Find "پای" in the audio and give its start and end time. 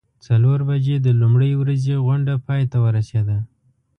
2.45-2.61